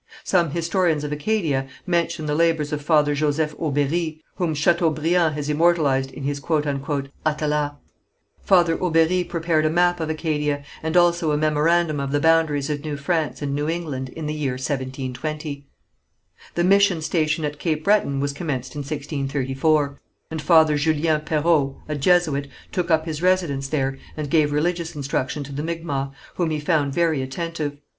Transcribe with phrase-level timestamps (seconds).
[0.23, 6.09] Some historians of Acadia mention the labours of Father Joseph Aubéri, whom Chateaubriand has immortalized
[6.11, 7.77] in his "Atala."
[8.41, 12.83] Father Aubéri prepared a map of Acadia, and also a memorandum of the boundaries of
[12.83, 15.67] New France and New England in the year 1720.
[16.55, 19.99] The mission station at Cape Breton was commenced in 1634,
[20.31, 25.43] and Father Julian Perrault, a Jesuit, took up his residence there and gave religious instruction
[25.43, 27.77] to the Micmacs, whom he found very attentive.